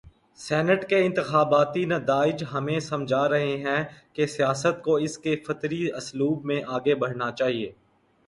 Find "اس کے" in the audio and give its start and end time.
4.97-5.35